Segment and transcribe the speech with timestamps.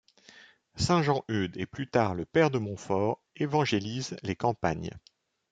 [0.77, 4.89] Saint Jean Eudes et plus tard le Père de Montfort évangélisent les campagnes.